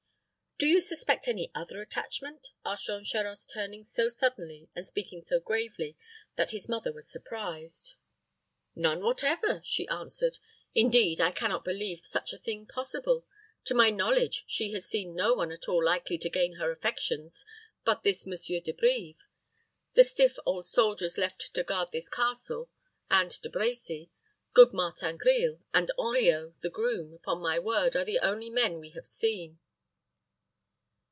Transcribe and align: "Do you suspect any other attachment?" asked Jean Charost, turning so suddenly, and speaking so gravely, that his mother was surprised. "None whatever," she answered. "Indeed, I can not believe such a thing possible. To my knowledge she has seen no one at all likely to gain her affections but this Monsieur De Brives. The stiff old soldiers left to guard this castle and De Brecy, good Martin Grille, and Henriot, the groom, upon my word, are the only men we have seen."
"Do 0.63 0.67
you 0.67 0.79
suspect 0.79 1.27
any 1.27 1.49
other 1.55 1.81
attachment?" 1.81 2.49
asked 2.63 2.85
Jean 2.85 3.03
Charost, 3.03 3.49
turning 3.49 3.83
so 3.83 4.09
suddenly, 4.09 4.69
and 4.75 4.85
speaking 4.85 5.23
so 5.23 5.39
gravely, 5.39 5.97
that 6.35 6.51
his 6.51 6.69
mother 6.69 6.91
was 6.93 7.09
surprised. 7.09 7.95
"None 8.75 9.01
whatever," 9.03 9.63
she 9.65 9.87
answered. 9.87 10.37
"Indeed, 10.75 11.19
I 11.19 11.31
can 11.31 11.49
not 11.49 11.63
believe 11.65 12.05
such 12.05 12.31
a 12.31 12.37
thing 12.37 12.67
possible. 12.67 13.25
To 13.65 13.73
my 13.73 13.89
knowledge 13.89 14.43
she 14.45 14.71
has 14.73 14.85
seen 14.87 15.15
no 15.15 15.33
one 15.33 15.51
at 15.51 15.67
all 15.67 15.83
likely 15.83 16.19
to 16.19 16.29
gain 16.29 16.57
her 16.57 16.69
affections 16.69 17.43
but 17.83 18.03
this 18.03 18.27
Monsieur 18.27 18.59
De 18.59 18.71
Brives. 18.73 19.17
The 19.95 20.03
stiff 20.03 20.37
old 20.45 20.67
soldiers 20.67 21.17
left 21.17 21.55
to 21.55 21.63
guard 21.63 21.91
this 21.91 22.07
castle 22.07 22.69
and 23.09 23.31
De 23.41 23.49
Brecy, 23.49 24.11
good 24.53 24.73
Martin 24.73 25.17
Grille, 25.17 25.59
and 25.73 25.89
Henriot, 25.97 26.53
the 26.61 26.69
groom, 26.69 27.15
upon 27.15 27.41
my 27.41 27.57
word, 27.57 27.95
are 27.95 28.05
the 28.05 28.19
only 28.19 28.51
men 28.51 28.77
we 28.79 28.91
have 28.91 29.07
seen." 29.07 29.57